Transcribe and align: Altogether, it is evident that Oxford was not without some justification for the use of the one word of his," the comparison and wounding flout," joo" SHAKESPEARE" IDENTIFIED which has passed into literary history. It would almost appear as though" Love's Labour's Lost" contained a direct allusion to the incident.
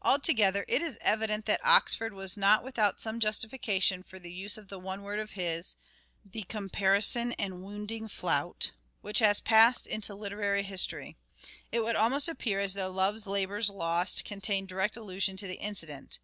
Altogether, 0.00 0.64
it 0.66 0.80
is 0.80 0.96
evident 1.02 1.44
that 1.44 1.60
Oxford 1.62 2.14
was 2.14 2.38
not 2.38 2.64
without 2.64 2.98
some 2.98 3.20
justification 3.20 4.02
for 4.02 4.18
the 4.18 4.32
use 4.32 4.56
of 4.56 4.68
the 4.68 4.78
one 4.78 5.02
word 5.02 5.18
of 5.20 5.32
his," 5.32 5.76
the 6.32 6.44
comparison 6.44 7.34
and 7.34 7.62
wounding 7.62 8.08
flout," 8.08 8.70
joo" 8.70 8.70
SHAKESPEARE" 8.70 8.76
IDENTIFIED 8.78 9.02
which 9.10 9.18
has 9.18 9.40
passed 9.40 9.86
into 9.86 10.14
literary 10.14 10.62
history. 10.62 11.18
It 11.70 11.80
would 11.84 11.96
almost 11.96 12.28
appear 12.30 12.60
as 12.60 12.72
though" 12.72 12.88
Love's 12.90 13.26
Labour's 13.26 13.68
Lost" 13.68 14.24
contained 14.24 14.68
a 14.70 14.70
direct 14.70 14.96
allusion 14.96 15.36
to 15.36 15.46
the 15.46 15.58
incident. 15.60 16.18